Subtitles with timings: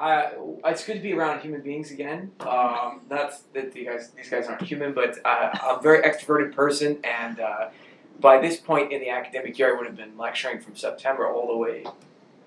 [0.00, 0.32] I,
[0.64, 2.32] it's good to be around human beings again.
[2.40, 6.54] Um, not that you guys, these guys aren't human, but uh, I'm a very extroverted
[6.54, 7.68] person, and uh,
[8.18, 11.48] by this point in the academic year, I would have been lecturing from September all
[11.48, 11.84] the way,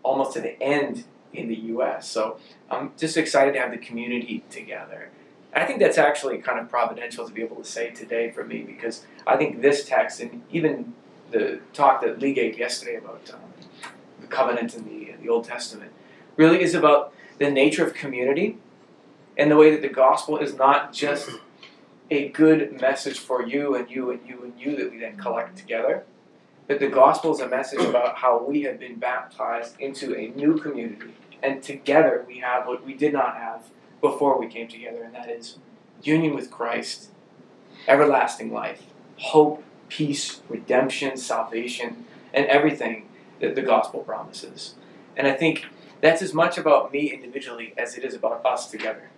[0.02, 2.10] almost to the end in the U.S.
[2.10, 2.40] So
[2.72, 5.12] I'm just excited to have the community together.
[5.56, 8.64] I think that's actually kind of providential to be able to say today for me
[8.64, 10.94] because I think this text and even
[11.30, 13.40] the talk that Lee gave yesterday about um,
[14.22, 15.92] the covenant in the, in the Old Testament
[16.36, 18.58] really is about the nature of community
[19.38, 21.30] and the way that the gospel is not just
[22.10, 25.58] a good message for you and you and you and you that we then collect
[25.58, 26.04] together,
[26.68, 30.58] but the gospel is a message about how we have been baptized into a new
[30.58, 33.64] community and together we have what we did not have
[34.00, 35.58] before we came together, and that is
[36.02, 37.10] union with Christ,
[37.88, 38.84] everlasting life,
[39.18, 43.08] hope, peace, redemption, salvation, and everything
[43.40, 44.76] that the gospel promises.
[45.16, 45.66] And I think
[46.04, 49.10] that's as much about me individually as it is about us together.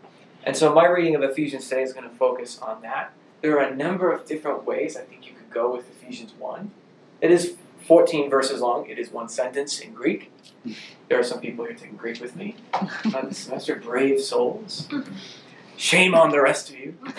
[0.43, 3.12] And so my reading of Ephesians today is going to focus on that.
[3.41, 6.70] There are a number of different ways I think you could go with Ephesians 1.
[7.21, 7.55] It is
[7.87, 10.32] 14 verses long, it is one sentence in Greek.
[11.09, 14.87] There are some people here taking Greek with me on this semester, brave souls.
[15.77, 16.96] Shame on the rest of you.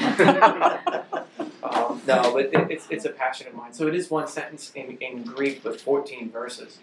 [1.65, 3.73] um, no, but it, it's, it's a passion of mine.
[3.73, 6.79] So it is one sentence in, in Greek with 14 verses.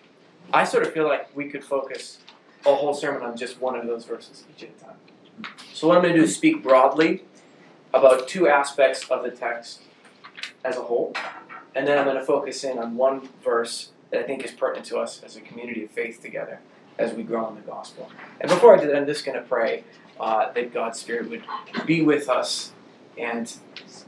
[0.52, 2.19] I sort of feel like we could focus
[2.66, 5.52] a whole sermon on just one of those verses each at a time.
[5.73, 7.23] So, what I'm going to do is speak broadly
[7.94, 9.81] about two aspects of the text
[10.64, 11.14] as a whole,
[11.75, 14.86] and then I'm going to focus in on one verse that I think is pertinent
[14.88, 16.59] to us as a community of faith together
[16.97, 18.09] as we grow in the gospel.
[18.39, 19.84] And before I do that, I'm just going to pray
[20.19, 21.44] uh, that God's Spirit would
[21.86, 22.72] be with us
[23.17, 23.53] and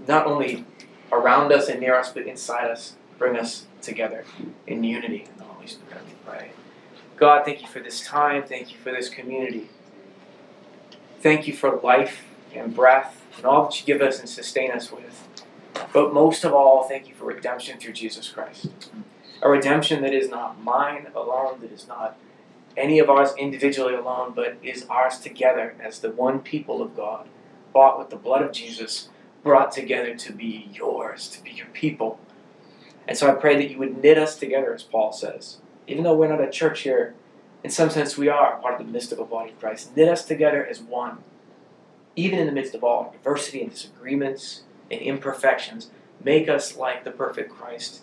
[0.08, 0.66] not only
[1.12, 4.26] around us and near us, but inside us, bring us together
[4.68, 6.04] in unity in the Holy Spirit.
[6.06, 6.52] We pray.
[7.18, 8.44] God, thank you for this time.
[8.44, 9.70] Thank you for this community.
[11.22, 14.92] Thank you for life and breath and all that you give us and sustain us
[14.92, 15.28] with.
[15.94, 18.68] But most of all, thank you for redemption through Jesus Christ.
[19.42, 22.18] A redemption that is not mine alone, that is not
[22.76, 27.28] any of ours individually alone, but is ours together as the one people of God,
[27.74, 29.10] bought with the blood of Jesus,
[29.44, 32.20] brought together to be yours, to be your people.
[33.08, 36.16] And so I pray that you would knit us together, as Paul says, even though
[36.16, 37.14] we're not a church here,
[37.64, 39.96] in some sense we are part of the mystical body of Christ.
[39.96, 41.20] Knit us together as one,
[42.16, 45.90] even in the midst of all diversity and disagreements and imperfections.
[46.24, 48.02] Make us like the perfect Christ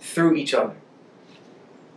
[0.00, 0.76] through each other.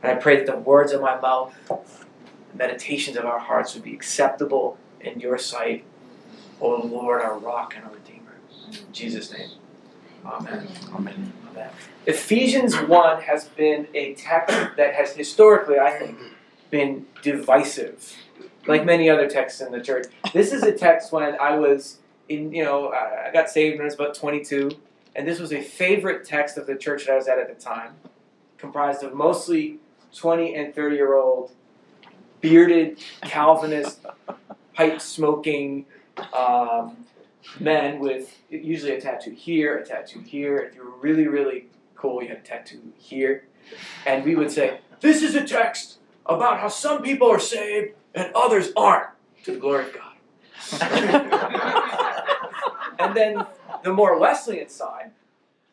[0.02, 3.84] And I pray that the words of my mouth, the meditations of our hearts would
[3.84, 5.84] be acceptable in your sight,
[6.60, 8.36] O Lord, our rock and our Redeemer.
[8.68, 9.50] In Jesus' name.
[10.26, 10.68] Amen.
[10.94, 11.34] Amen.
[11.52, 11.70] Amen.
[12.06, 16.18] Ephesians 1 has been a text that has historically, I think,
[16.70, 18.16] been divisive,
[18.68, 20.08] like many other texts in the church.
[20.34, 23.86] This is a text when I was in, you know, I got saved when I
[23.86, 24.72] was about 22,
[25.16, 27.62] and this was a favorite text of the church that I was at at the
[27.62, 27.94] time,
[28.58, 29.80] comprised of mostly
[30.16, 31.52] 20 and 30 year old
[32.40, 34.00] bearded Calvinist,
[34.74, 35.86] pipe smoking
[36.34, 37.06] um,
[37.60, 40.58] men with usually a tattoo here, a tattoo here.
[40.58, 43.46] If you were really, really cool, you had a tattoo here.
[44.06, 48.32] And we would say, This is a text about how some people are saved and
[48.34, 49.10] others aren't,
[49.44, 50.08] to the glory of God.
[53.00, 53.46] and then
[53.84, 55.12] the more Wesleyan side,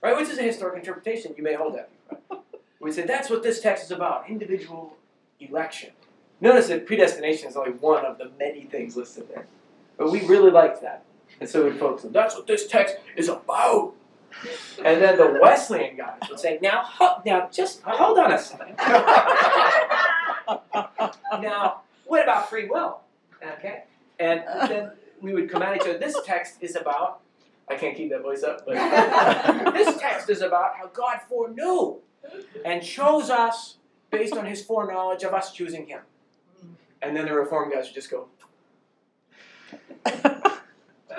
[0.03, 1.91] right, which is a historic interpretation, you may hold that.
[2.11, 2.41] Right?
[2.81, 4.97] We say that's what this text is about individual
[5.41, 5.91] election.
[6.41, 9.47] Notice that predestination is only one of the many things listed there.
[9.97, 11.03] But we really liked that.
[11.41, 13.95] And so we focus on that's what this text is about.
[14.85, 16.85] And then the Wesleyan guys would say, now,
[17.25, 18.77] now, just hold on a second.
[21.43, 23.01] now, what about free will?
[23.43, 23.85] Okay,
[24.19, 25.99] and then we would come at each other.
[25.99, 27.21] This text is about.
[27.71, 28.75] I can't keep that voice up, but
[29.75, 31.97] this text is about how God foreknew
[32.65, 33.77] and chose us
[34.11, 36.01] based on His foreknowledge of us choosing Him.
[37.03, 38.29] And then the Reform guys would just go,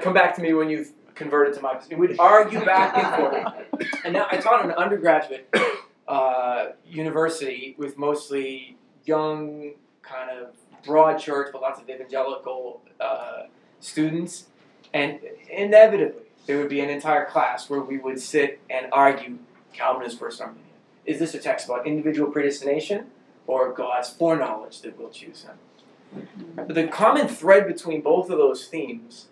[0.01, 1.99] "Come back to me when you've converted to my position.
[1.99, 3.91] We'd argue back and forth.
[4.03, 5.53] And now I taught an undergraduate
[6.07, 10.49] uh, university with mostly young, kind of
[10.85, 13.43] broad church, but lots of evangelical uh,
[13.79, 14.47] students.
[14.93, 15.19] And
[15.49, 19.37] inevitably, there would be an entire class where we would sit and argue
[19.71, 20.65] Calvinist versus Arminian.
[21.05, 23.07] Is this a text about individual predestination
[23.47, 26.25] or God's foreknowledge that we'll choose Him?
[26.55, 29.27] But the common thread between both of those themes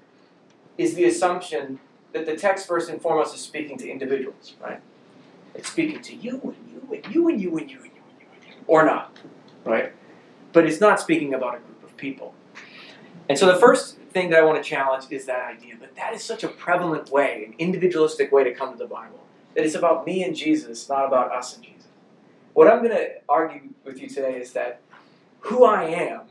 [0.77, 1.79] is the assumption
[2.13, 4.81] that the text first and foremost is speaking to individuals, right?
[5.55, 7.91] It's speaking to you and you and you and you and you and you and
[7.91, 9.17] you and you, or not,
[9.65, 9.91] right?
[10.53, 12.33] But it's not speaking about a group of people.
[13.29, 15.75] And so the first thing that I want to challenge is that idea.
[15.79, 19.19] But that is such a prevalent way, an individualistic way to come to the Bible.
[19.53, 21.87] That it's about me and Jesus, not about us and Jesus.
[22.53, 24.81] What I'm going to argue with you today is that
[25.41, 26.21] who I am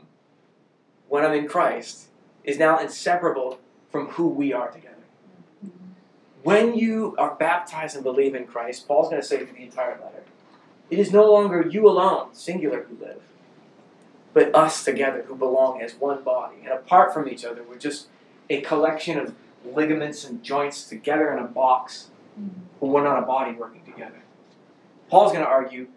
[1.07, 2.07] when I'm in Christ
[2.43, 3.59] is now inseparable
[3.97, 4.93] from who we are together.
[6.43, 9.93] When you are baptized and believe in Christ, Paul's going to say through the entire
[9.93, 10.23] letter,
[10.91, 13.23] it is no longer you alone, singular, who live,
[14.35, 16.57] but us together who belong as one body.
[16.63, 18.05] And apart from each other, we're just
[18.51, 19.33] a collection of
[19.65, 22.09] ligaments and joints together in a box,
[22.79, 24.21] but we're not a body working together.
[25.09, 25.87] Paul's going to argue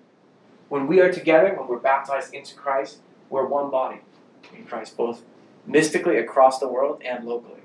[0.70, 4.00] when we are together, when we're baptized into Christ, we're one body
[4.56, 5.20] in Christ, both
[5.66, 7.59] mystically across the world and locally.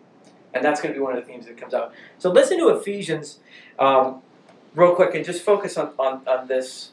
[0.55, 1.93] And that's going to be one of the themes that comes out.
[2.17, 3.39] So listen to Ephesians
[3.77, 4.21] um,
[4.73, 6.91] real quick and just focus on, on, on this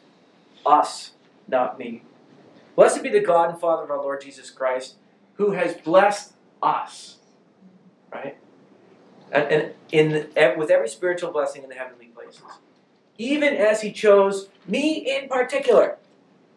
[0.67, 1.13] us,
[1.47, 2.03] not me.
[2.75, 4.97] Blessed be the God and Father of our Lord Jesus Christ,
[5.35, 7.19] who has blessed us,
[8.13, 8.37] right?
[9.31, 12.43] And, and in with every spiritual blessing in the heavenly places,
[13.17, 15.99] even as He chose me in particular.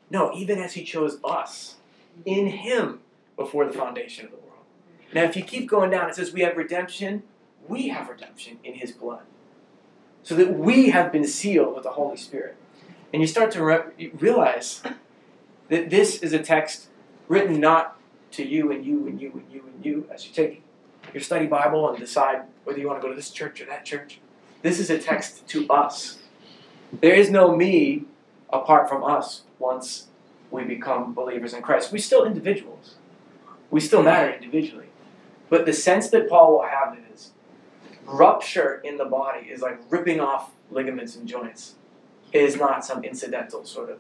[0.10, 1.76] No, even as He chose us
[2.26, 3.00] in Him
[3.36, 4.45] before the foundation of the world.
[5.16, 7.24] Now, if you keep going down, it says we have redemption.
[7.70, 9.22] We have redemption in His blood.
[10.24, 12.58] So that we have been sealed with the Holy Spirit.
[13.14, 14.84] And you start to re- realize
[15.70, 16.90] that this is a text
[17.30, 17.98] written not
[18.32, 20.62] to you and you and you and you and you as you take
[21.14, 23.86] your study Bible and decide whether you want to go to this church or that
[23.86, 24.20] church.
[24.64, 26.20] This is a text to us.
[26.92, 28.04] There is no me
[28.52, 30.08] apart from us once
[30.52, 31.94] we become believers in Christ.
[31.94, 32.96] We're still individuals.
[33.72, 34.85] We still matter individually.
[35.50, 37.32] But the sense that Paul will have is
[38.06, 41.76] rupture in the body is like ripping off ligaments and joints.
[42.32, 44.00] It is not some incidental sort of,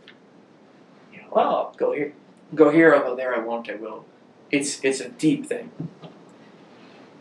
[1.13, 2.13] you know, well, I'll go here,
[2.53, 4.05] go here, I'll go there, I won't, I will.
[4.51, 5.71] It's, it's a deep thing.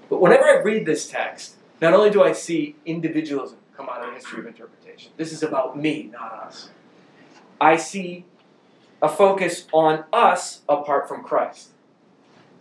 [0.09, 4.09] But whenever I read this text, not only do I see individualism come out of
[4.09, 6.71] the history of interpretation, this is about me, not us.
[7.61, 8.25] I see
[9.01, 11.71] a focus on us apart from Christ.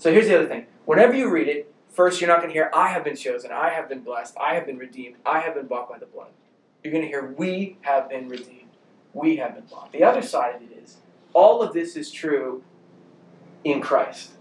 [0.04, 2.70] So here's the other thing Whenever you read it, first you're not going to hear,
[2.76, 5.66] I have been chosen, I have been blessed, I have been redeemed, I have been
[5.66, 6.28] bought by the blood.
[6.84, 8.76] You're going to hear, we have been redeemed,
[9.14, 9.94] we have been bought.
[9.94, 10.98] The other side of it is,
[11.32, 12.64] all of this is true
[13.64, 14.32] in Christ.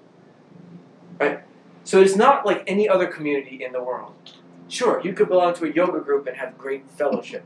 [1.21, 1.45] Right?
[1.85, 4.15] So it's not like any other community in the world.
[4.67, 7.45] Sure, you could belong to a yoga group and have great fellowship.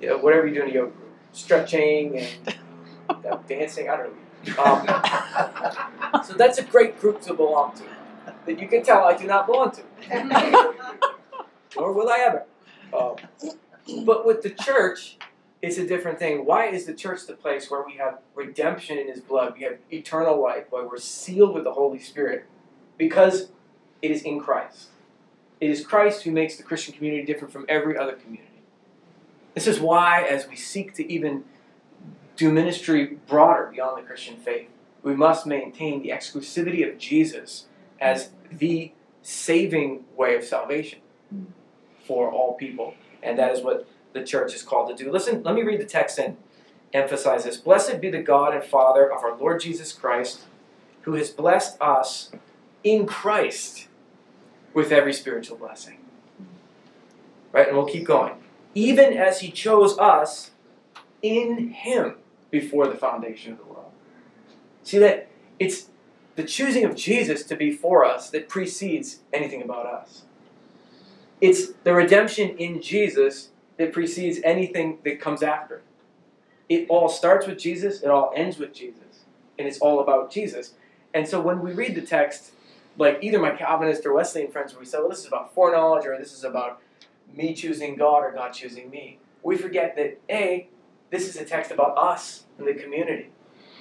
[0.00, 1.12] You know, whatever you do in a yoga group.
[1.32, 4.23] Stretching and dancing, I don't know.
[4.58, 4.86] Um,
[6.24, 7.84] so that's a great group to belong to
[8.46, 9.82] that you can tell I do not belong to.
[11.76, 12.44] Nor will I ever.
[12.96, 13.16] Um,
[14.04, 15.16] but with the church,
[15.62, 16.44] it's a different thing.
[16.44, 19.54] Why is the church the place where we have redemption in His blood?
[19.56, 22.46] We have eternal life, where we're sealed with the Holy Spirit?
[22.96, 23.50] Because
[24.02, 24.88] it is in Christ.
[25.60, 28.50] It is Christ who makes the Christian community different from every other community.
[29.54, 31.44] This is why, as we seek to even
[32.36, 34.68] do ministry broader beyond the Christian faith,
[35.02, 37.66] we must maintain the exclusivity of Jesus
[38.00, 38.92] as the
[39.22, 41.00] saving way of salvation
[42.06, 42.94] for all people.
[43.22, 45.10] And that is what the church is called to do.
[45.10, 46.36] Listen, let me read the text and
[46.92, 47.56] emphasize this.
[47.56, 50.42] Blessed be the God and Father of our Lord Jesus Christ,
[51.02, 52.30] who has blessed us
[52.82, 53.88] in Christ
[54.72, 55.98] with every spiritual blessing.
[57.52, 57.68] Right?
[57.68, 58.34] And we'll keep going.
[58.74, 60.50] Even as he chose us
[61.22, 62.16] in him
[62.60, 63.90] before the foundation of the world.
[64.84, 65.88] See that it's
[66.36, 70.22] the choosing of Jesus to be for us that precedes anything about us.
[71.40, 75.82] It's the redemption in Jesus that precedes anything that comes after.
[76.68, 79.24] It all starts with Jesus, it all ends with Jesus,
[79.58, 80.74] and it's all about Jesus.
[81.12, 82.52] And so when we read the text,
[82.96, 86.06] like either my Calvinist or Wesleyan friends, where we say, well, this is about foreknowledge,
[86.06, 86.80] or this is about
[87.34, 90.68] me choosing God or God choosing me, we forget that A,
[91.10, 93.30] this is a text about us and the community.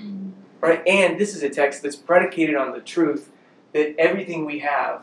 [0.01, 0.31] Mm-hmm.
[0.59, 0.81] Right?
[0.87, 3.31] And this is a text that's predicated on the truth
[3.73, 5.01] that everything we have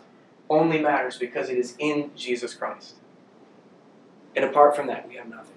[0.48, 2.94] only matters because it is in Jesus Christ.
[4.34, 5.54] And apart from that, we have nothing.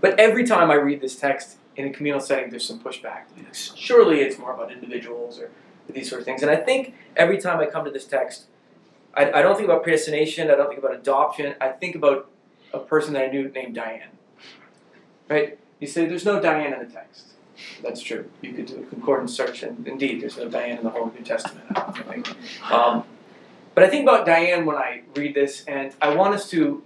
[0.00, 3.24] But every time I read this text in a communal setting, there's some pushback.
[3.52, 5.50] Surely it's more about individuals or
[5.88, 6.42] these sort of things.
[6.42, 8.46] And I think every time I come to this text,
[9.14, 12.30] I, I don't think about predestination, I don't think about adoption, I think about
[12.72, 14.08] a person that I knew named Diane.
[15.30, 15.58] Right?
[15.78, 17.26] You say there's no Diane in the text.
[17.82, 18.28] That's true.
[18.42, 21.24] You could do a concordance search, and indeed, there's no Diane in the whole New
[21.24, 21.66] Testament.
[21.70, 22.22] I.
[22.70, 23.04] Um,
[23.74, 26.82] but I think about Diane when I read this, and I want us to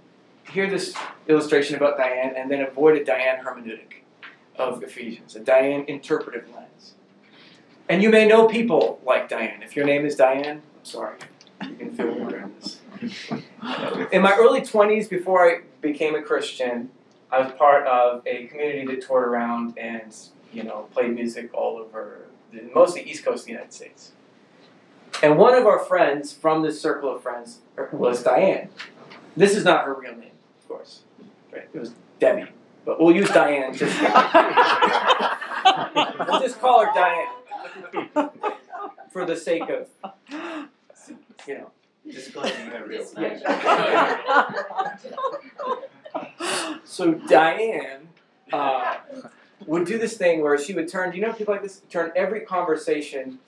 [0.51, 0.93] hear this
[1.27, 4.03] illustration about Diane and then avoid a Diane hermeneutic
[4.57, 6.93] of Ephesians, a Diane interpretive lens.
[7.89, 9.63] And you may know people like Diane.
[9.63, 11.17] If your name is Diane, I'm sorry.
[11.63, 12.79] You can feel warned on this.
[14.11, 16.89] In my early 20s, before I became a Christian,
[17.31, 20.15] I was part of a community that toured around and,
[20.53, 24.11] you know, played music all over, the, mostly East Coast of the United States.
[25.23, 27.59] And one of our friends from this circle of friends
[27.91, 28.69] was Diane.
[29.35, 31.01] This is not her real name, of course.
[31.51, 31.67] Right?
[31.73, 32.49] It was Debbie.
[32.85, 33.99] But we'll use Diane just
[36.29, 38.29] we'll just call her Diane.
[39.11, 39.87] For the sake of
[41.47, 41.71] you know.
[42.05, 43.41] Disclaiming her real name.
[46.83, 48.07] So Diane
[48.53, 48.97] uh,
[49.65, 51.81] would do this thing where she would turn, do you know people like this?
[51.89, 53.39] Turn every conversation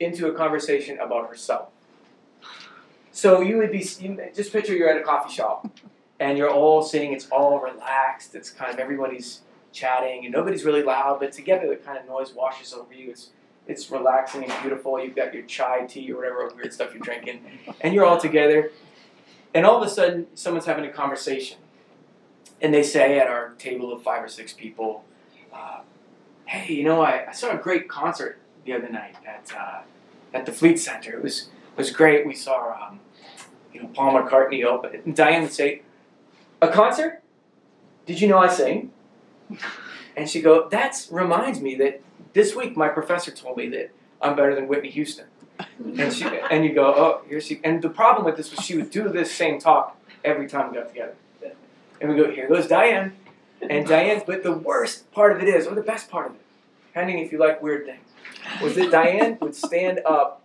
[0.00, 1.68] into a conversation about herself.
[3.12, 5.68] So you would be, just picture you're at a coffee shop
[6.20, 9.40] and you're all sitting, it's all relaxed, it's kind of everybody's
[9.72, 13.10] chatting and nobody's really loud, but together the kind of noise washes over you.
[13.10, 13.30] It's,
[13.66, 15.02] it's relaxing and beautiful.
[15.02, 17.40] You've got your chai tea or whatever weird stuff you're drinking,
[17.80, 18.70] and you're all together.
[19.54, 21.58] And all of a sudden, someone's having a conversation
[22.60, 25.04] and they say at our table of five or six people,
[25.52, 25.80] uh,
[26.46, 29.80] "Hey, you know, I, I saw a great concert the other night at uh,
[30.32, 31.16] at the Fleet Center.
[31.16, 32.26] It was was great.
[32.26, 33.00] We saw um,
[33.72, 35.82] you know Paul McCartney open." And Diane would say,
[36.62, 37.22] "A concert?
[38.06, 38.92] Did you know I sing?"
[40.16, 42.00] And she go, "That reminds me that
[42.32, 43.90] this week my professor told me that
[44.22, 45.26] I'm better than Whitney Houston."
[45.80, 48.76] And she and you go, "Oh, here she." And the problem with this was she
[48.76, 51.14] would do this same talk every time we got together.
[52.00, 53.12] And we go, here goes Diane.
[53.68, 56.40] And Diane, but the worst part of it is, or the best part of it,
[56.88, 58.04] depending if you like weird things,
[58.62, 60.42] was that Diane would stand up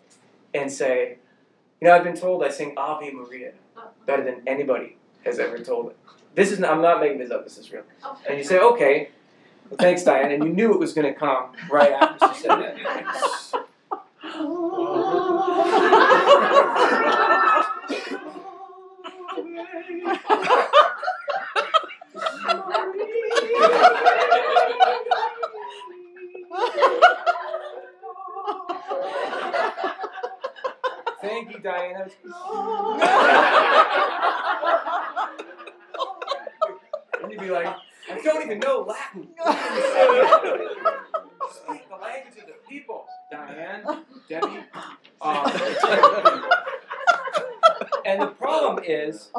[0.53, 1.17] and say,
[1.81, 3.51] You know, I've been told I sing Ave Maria
[4.05, 5.97] better than anybody has ever told it.
[6.35, 7.83] This is not, I'm not making this up, this is real.
[8.27, 9.09] And you say, Okay,
[9.69, 10.31] well, thanks, Diane.
[10.31, 12.77] And you knew it was going to come right after she said that.
[31.21, 32.07] Thank you, Diana.
[37.21, 37.67] And you'd be like,
[38.11, 39.27] I don't even know Latin.
[41.51, 43.83] Speak the language of the people, Diane,
[44.27, 44.65] Debbie.
[45.21, 45.45] Um,
[48.05, 49.29] and the problem is,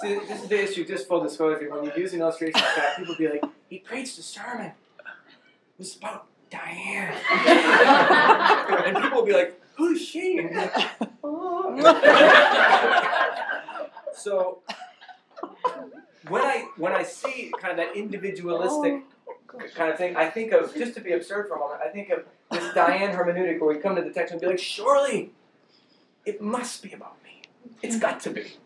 [0.00, 2.96] see, this is the issue, just full disclosure, when you use an illustration like that,
[2.98, 4.66] people be like, he preached a sermon.
[4.66, 4.74] It
[5.78, 7.14] was about Diane.
[8.86, 10.38] and people will be like, who's she?
[10.38, 10.70] And you're
[11.24, 11.76] oh.
[14.14, 14.62] so
[16.28, 20.52] when I when I see kind of that individualistic oh, kind of thing, I think
[20.52, 21.80] of just to be absurd for a moment.
[21.84, 24.58] I think of this Diane hermeneutic where we come to the text and be like,
[24.58, 25.32] surely
[26.24, 27.42] it must be about me.
[27.82, 28.56] It's got to be.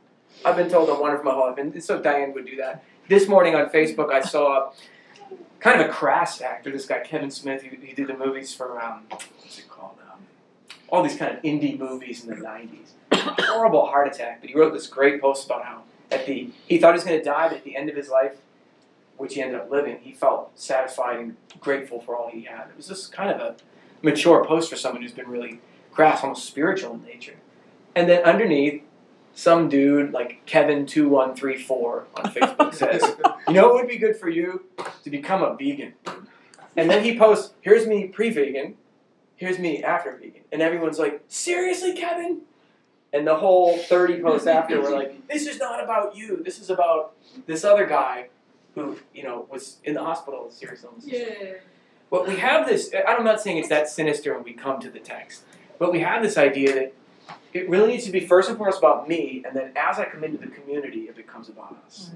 [0.45, 2.85] I've been told I'm wonderful my whole life, and so Diane would do that.
[3.09, 4.73] This morning on Facebook, I saw
[5.61, 6.71] kind of a crass actor.
[6.71, 7.62] This guy Kevin Smith.
[7.62, 9.97] He, he did the movies for um, what's it called?
[10.11, 10.21] Um,
[10.89, 12.91] all these kind of indie movies in the '90s.
[13.47, 16.93] Horrible heart attack, but he wrote this great post about how at the he thought
[16.93, 18.37] he was going to die, but at the end of his life,
[19.17, 22.69] which he ended up living, he felt satisfied and grateful for all he had.
[22.69, 23.57] It was just kind of a
[24.03, 25.61] mature post for someone who's been really
[25.93, 27.37] crass, almost spiritual in nature.
[27.95, 28.83] And then underneath,
[29.35, 33.03] some dude like Kevin two one three four on Facebook says,
[33.49, 34.65] "You know what would be good for you
[35.05, 35.95] to become a vegan."
[36.77, 38.77] And then he posts, "Here's me pre-vegan,
[39.37, 42.43] here's me after vegan," and everyone's like, "Seriously, Kevin?"
[43.12, 46.43] And the whole thirty posts after were like, "This is not about you.
[46.43, 47.15] This is about
[47.47, 48.29] this other guy
[48.75, 51.55] who you know was in the hospital with serious illness." Yeah.
[52.12, 54.99] But we have this, I'm not saying it's that sinister when we come to the
[54.99, 55.45] text,
[55.79, 56.95] but we have this idea that
[57.52, 60.25] it really needs to be first and foremost about me, and then as I come
[60.25, 62.11] into the community, it becomes about us.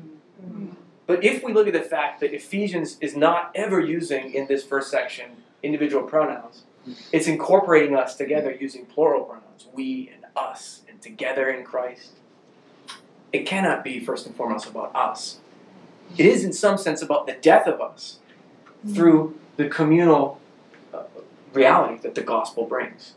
[1.07, 4.65] But if we look at the fact that Ephesians is not ever using in this
[4.65, 6.65] first section individual pronouns,
[7.13, 12.13] it's incorporating us together using plural pronouns, we and us, and together in Christ.
[13.33, 15.39] It cannot be first and foremost about us.
[16.17, 18.19] It is, in some sense, about the death of us
[18.95, 20.41] through the communal
[20.95, 21.03] uh,
[21.53, 23.15] reality that the gospel brings.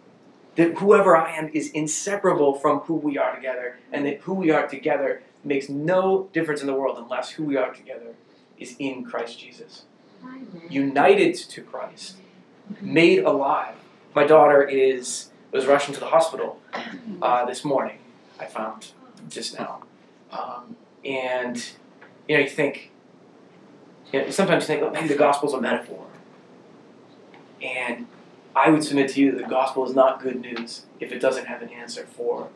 [0.55, 4.51] That whoever I am is inseparable from who we are together, and that who we
[4.51, 8.15] are together makes no difference in the world unless who we are together
[8.57, 9.85] is in Christ Jesus.
[10.69, 12.17] United to Christ,
[12.81, 13.75] made alive.
[14.13, 16.59] My daughter is was rushing to the hospital
[17.21, 17.99] uh, this morning.
[18.39, 18.91] I found
[19.29, 19.83] just now,
[20.31, 20.75] um,
[21.05, 21.57] and
[22.27, 22.91] you know you think.
[24.11, 26.03] You know, sometimes you think, well, maybe the gospel's a metaphor.
[27.61, 28.07] And
[28.55, 31.45] I would submit to you that the gospel is not good news if it doesn't
[31.45, 32.49] have an answer for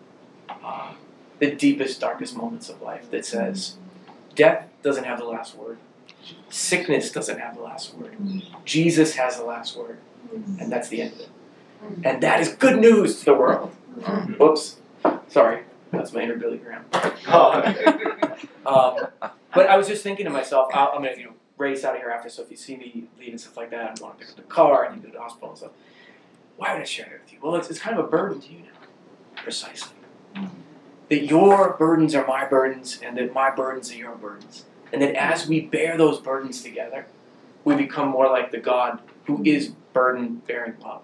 [0.50, 0.94] uh,
[1.40, 3.78] the deepest, darkest moments of life that says
[4.36, 5.78] death doesn't have the last word,
[6.50, 8.16] sickness doesn't have the last word,
[8.66, 9.98] Jesus has the last word,
[10.60, 11.30] and that's the end of it.
[12.04, 13.70] And that is good news to the world.
[14.40, 14.78] Whoops.
[15.28, 15.64] Sorry.
[15.92, 16.86] That's my inner Billy Graham.
[18.66, 19.08] Um,
[19.54, 21.96] but I was just thinking to myself, i I'm going to you know, race out
[21.96, 24.14] of here after, so if you see me leave and stuff like that, I'm going
[24.14, 25.72] to pick up the car and you go to the hospital and stuff.
[26.58, 27.40] Why would I share it with you?
[27.42, 29.42] Well, it's, it's kind of a burden to you now.
[29.42, 29.96] Precisely.
[31.10, 34.66] That your burdens are my burdens and that my burdens are your burdens.
[34.92, 37.08] And that as we bear those burdens together,
[37.64, 41.02] we become more like the God who is burden bearing love.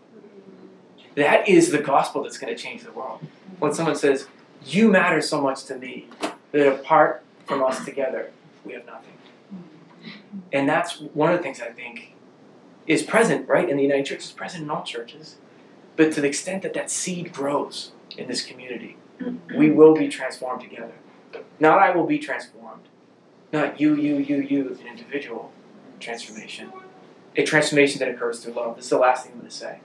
[1.15, 3.21] That is the gospel that's going to change the world.
[3.59, 4.27] When someone says,
[4.63, 6.07] You matter so much to me,
[6.51, 8.31] that apart from us together,
[8.63, 9.13] we have nothing.
[10.51, 12.13] And that's one of the things I think
[12.87, 15.37] is present, right, in the United Church, is present in all churches.
[15.95, 19.75] But to the extent that that seed grows in this community, we mm-hmm.
[19.75, 20.93] will be transformed together.
[21.59, 22.83] Not I will be transformed.
[23.51, 25.51] Not you, you, you, you, an individual
[25.99, 26.71] transformation.
[27.35, 28.75] A transformation that occurs through love.
[28.75, 29.79] This is the last thing I'm going to say.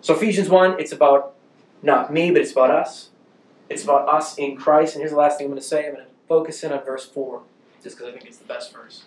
[0.00, 1.34] So Ephesians 1, it's about
[1.82, 3.10] not me, but it's about us.
[3.68, 4.94] It's about us in Christ.
[4.94, 5.86] And here's the last thing I'm going to say.
[5.86, 7.42] I'm going to focus in on verse 4,
[7.82, 9.04] just because I think it's the best verse.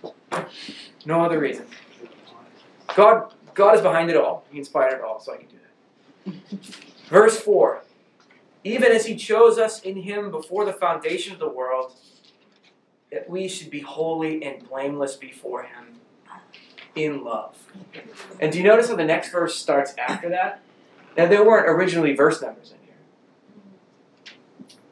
[1.05, 1.65] No other reason.
[2.95, 4.45] God, God is behind it all.
[4.51, 5.57] He inspired it all, so I can do
[6.25, 6.65] that.
[7.09, 7.81] verse 4.
[8.63, 11.93] Even as he chose us in him before the foundation of the world,
[13.11, 15.99] that we should be holy and blameless before him
[16.95, 17.55] in love.
[18.39, 20.61] And do you notice how the next verse starts after that?
[21.17, 22.84] Now, there weren't originally verse numbers in here.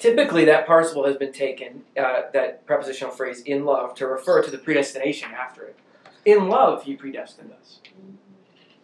[0.03, 4.51] Typically, that participle has been taken, uh, that prepositional phrase, in love, to refer to
[4.51, 5.77] the predestination after it.
[6.25, 7.79] In love, he predestined us.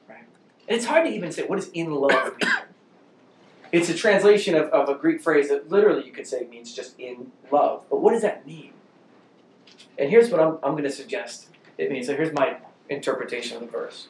[0.08, 0.24] Right?
[0.70, 2.52] And it's hard to even say, what does in love mean?
[3.74, 6.98] It's a translation of, of a Greek phrase that literally you could say means just
[6.98, 7.84] in love.
[7.90, 8.72] But what does that mean?
[9.98, 12.08] And here's what I'm, I'm going to suggest it means.
[12.08, 14.08] So here's my interpretation of the verse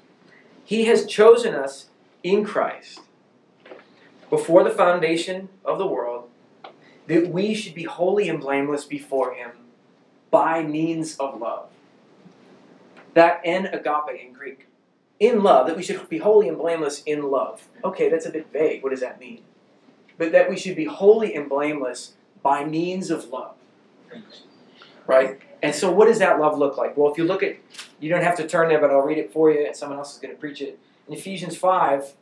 [0.64, 1.88] He has chosen us
[2.22, 3.00] in Christ
[4.30, 6.19] before the foundation of the world
[7.10, 9.52] that we should be holy and blameless before Him
[10.30, 11.68] by means of love.
[13.16, 14.68] That en agape in Greek.
[15.20, 17.68] In love, that we should be holy and blameless in love.
[17.84, 18.84] Okay, that's a bit vague.
[18.84, 19.42] What does that mean?
[20.18, 23.56] But that we should be holy and blameless by means of love.
[25.08, 25.42] Right?
[25.64, 26.96] And so, what does that love look like?
[26.96, 27.58] Well, if you look at,
[28.00, 30.14] you don't have to turn there, but I'll read it for you, and someone else
[30.14, 30.80] is going to preach it.
[31.08, 32.14] In Ephesians 5,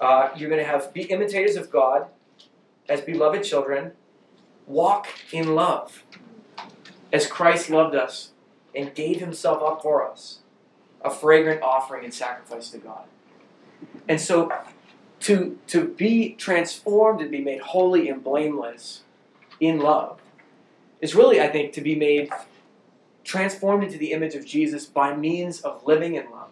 [0.00, 2.06] uh, you're going to have be imitators of God
[2.88, 3.92] as beloved children,
[4.68, 6.04] walk in love
[7.12, 8.30] as Christ loved us
[8.74, 10.40] and gave himself up for us,
[11.02, 13.04] a fragrant offering and sacrifice to God.
[14.08, 14.52] And so,
[15.20, 19.02] to, to be transformed and be made holy and blameless
[19.58, 20.20] in love
[21.00, 22.30] is really, I think, to be made
[23.24, 26.48] transformed into the image of Jesus by means of living in love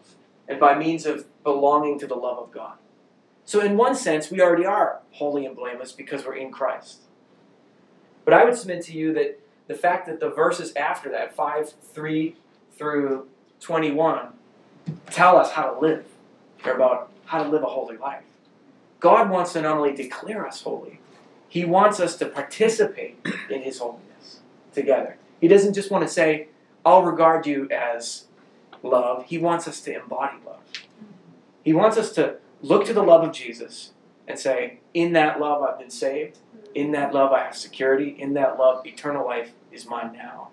[0.47, 2.75] and by means of belonging to the love of God.
[3.45, 7.06] So, in one sense, we already are holy and blameless because we're in Christ.
[8.27, 11.73] But I would submit to you that the fact that the verses after that, 5
[11.95, 12.37] 3
[12.77, 13.29] through
[13.61, 14.29] 21,
[15.11, 16.05] tell us how to live.
[16.63, 18.25] They're about how to live a holy life.
[18.99, 20.99] God wants to not only declare us holy,
[21.49, 23.17] He wants us to participate
[23.49, 24.41] in His holiness
[24.75, 25.17] together.
[25.41, 26.49] He doesn't just want to say,
[26.85, 28.25] I'll regard you as
[28.83, 29.27] love.
[29.27, 30.61] He wants us to embody love.
[31.63, 33.93] He wants us to look to the love of Jesus
[34.27, 36.39] and say, In that love I've been saved.
[36.75, 38.17] In that love I have security.
[38.19, 40.49] In that love, eternal life is mine now.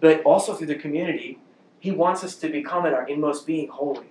[0.00, 1.38] But also through the community,
[1.80, 4.06] He wants us to become in our inmost being holy.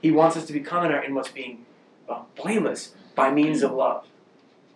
[0.00, 1.66] He wants us to become in our inmost being
[2.08, 4.06] uh, blameless by means of love.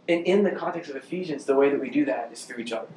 [0.07, 2.73] And in the context of Ephesians, the way that we do that is through each
[2.73, 2.89] other.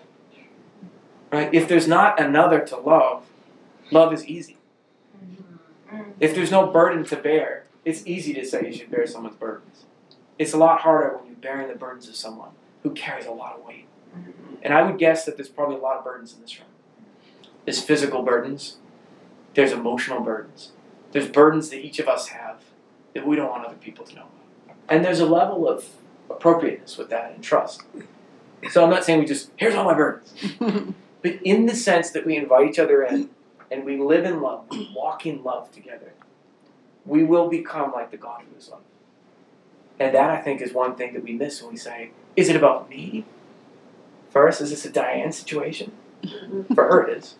[1.31, 1.53] Right?
[1.53, 3.25] If there's not another to love,
[3.91, 4.57] love is easy.
[6.19, 9.85] If there's no burden to bear, it's easy to say you should bear someone's burdens.
[10.39, 12.49] It's a lot harder when you're bearing the burdens of someone
[12.83, 13.85] who carries a lot of weight.
[14.61, 16.69] And I would guess that there's probably a lot of burdens in this room.
[17.65, 18.77] There's physical burdens,
[19.53, 20.71] there's emotional burdens,
[21.11, 22.61] there's burdens that each of us have
[23.13, 24.77] that we don't want other people to know about.
[24.89, 25.85] And there's a level of
[26.29, 27.83] appropriateness with that and trust.
[28.71, 30.33] So I'm not saying we just, here's all my burdens.
[31.21, 33.29] but in the sense that we invite each other in
[33.69, 36.13] and we live in love, we walk in love together,
[37.05, 38.81] we will become like the God who is love.
[39.99, 42.55] And that I think is one thing that we miss when we say, is it
[42.55, 43.25] about me?
[44.29, 45.93] First, is this a Diane situation?
[46.23, 46.73] Mm-hmm.
[46.73, 47.35] For her, it is.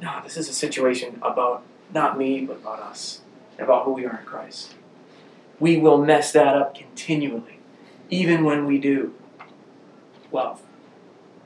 [0.00, 1.62] No, this is a situation about
[1.94, 3.20] not me, but about us,
[3.56, 4.74] and about who we are in Christ.
[5.60, 7.58] we will mess that up continually,
[8.10, 9.14] even when we do
[10.32, 10.62] love.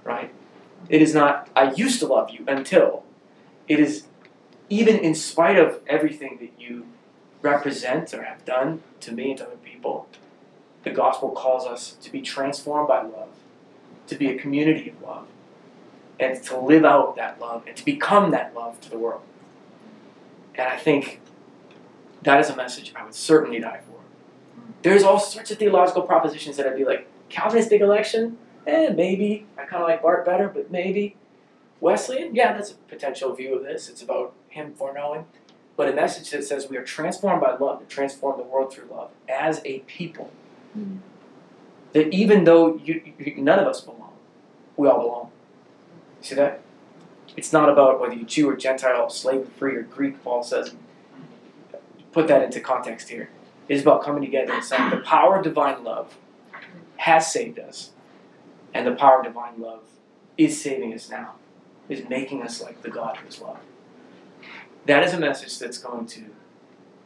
[0.04, 0.32] Right?
[0.88, 3.04] It is not, I used to love you until.
[3.68, 4.04] It is,
[4.68, 6.86] even in spite of everything that you
[7.42, 10.08] represent or have done to me and to other people,
[10.84, 13.30] the gospel calls us to be transformed by love,
[14.06, 15.26] to be a community of love,
[16.18, 19.22] and to live out that love and to become that love to the world.
[20.54, 21.20] And I think
[22.22, 24.00] that is a message I would certainly die for.
[24.82, 28.36] There's all sorts of theological propositions that I'd be like, Calvinistic election?
[28.66, 29.46] Eh, maybe.
[29.56, 31.16] I kind of like Barth better, but maybe.
[31.80, 32.34] Wesleyan?
[32.34, 33.88] Yeah, that's a potential view of this.
[33.88, 35.24] It's about him foreknowing.
[35.76, 38.88] But a message that says we are transformed by love, to transform the world through
[38.90, 40.30] love as a people.
[40.76, 40.98] Mm.
[41.92, 44.12] That even though you, you, none of us belong,
[44.76, 45.30] we all belong.
[46.20, 46.60] See that?
[47.36, 50.74] It's not about whether you're Jew or Gentile, slave or free or Greek, Paul says.
[52.12, 53.30] Put that into context here.
[53.68, 56.16] It is about coming together and saying the power of divine love
[56.96, 57.90] has saved us,
[58.74, 59.82] and the power of divine love
[60.36, 61.32] is saving us now,
[61.88, 63.58] is making us like the God who is love.
[64.86, 66.24] That is a message that's going to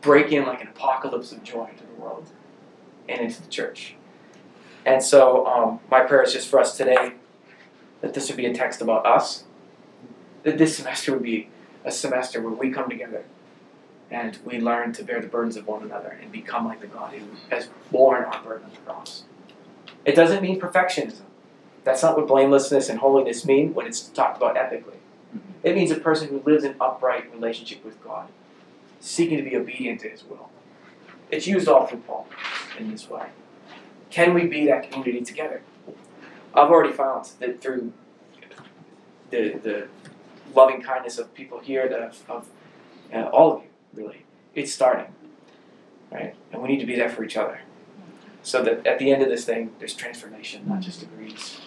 [0.01, 2.29] break in like an apocalypse of joy to the world
[3.09, 3.95] and into the church.
[4.85, 7.15] And so, um, my prayer is just for us today
[8.01, 9.45] that this would be a text about us,
[10.45, 11.49] that this semester would be
[11.85, 13.25] a semester where we come together
[14.11, 17.13] and we learn to bear the burdens of one another and become like the God
[17.13, 19.25] who has borne our burden on the cross.
[20.05, 21.23] It doesn't mean perfectionism.
[21.83, 24.99] That's not what blamelessness and holiness mean when it's talked about ethically.
[25.63, 28.29] It means a person who lives in upright relationship with God,
[29.01, 30.51] seeking to be obedient to His will.
[31.31, 32.29] It's used all through Paul
[32.79, 33.29] in this way.
[34.11, 35.63] Can we be that community together?
[36.55, 37.93] I've already found that through
[39.31, 39.89] the, the
[40.55, 42.49] loving kindness of people here, that of, of
[43.13, 45.13] uh, all of you, really, it's starting,
[46.11, 46.35] right?
[46.53, 47.61] And we need to be there for each other,
[48.43, 51.61] so that at the end of this thing, there's transformation, not just degrees,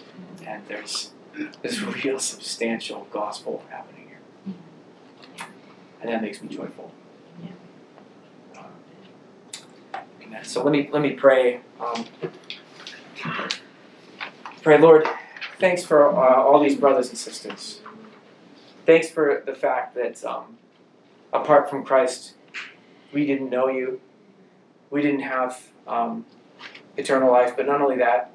[0.46, 1.12] and there's
[1.62, 4.56] this real substantial gospel happening here,
[6.00, 6.92] and that makes me joyful.
[10.22, 10.44] Amen.
[10.44, 11.60] So let me let me pray.
[11.80, 12.04] Um,
[14.62, 15.08] pray, Lord.
[15.58, 17.80] Thanks for uh, all these brothers and sisters.
[18.86, 20.56] Thanks for the fact that um,
[21.32, 22.34] apart from Christ,
[23.12, 24.00] we didn't know you.
[24.90, 26.24] We didn't have um,
[26.96, 27.56] eternal life.
[27.56, 28.30] But not only that,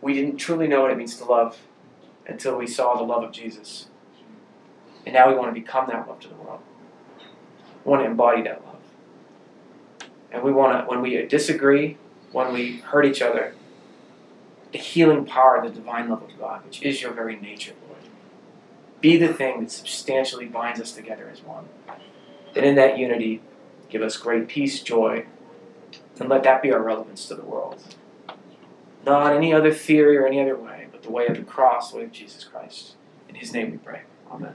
[0.00, 1.58] we didn't truly know what it means to love
[2.26, 3.86] until we saw the love of Jesus.
[5.04, 6.60] And now we want to become that love to the world.
[7.84, 8.76] We want to embody that love.
[10.30, 11.98] And we want to, when we disagree,
[12.30, 13.54] when we hurt each other,
[14.72, 18.00] the healing power of the divine love of God, which is your very nature, Lord,
[19.00, 21.68] be the thing that substantially binds us together as one.
[22.56, 23.42] And in that unity,
[23.90, 25.26] give us great peace, joy,
[26.18, 27.82] and let that be our relevance to the world.
[29.04, 32.04] Not any other theory or any other way, the way of the cross, the way
[32.04, 32.94] of Jesus Christ.
[33.28, 34.02] In his name we pray.
[34.30, 34.54] Amen.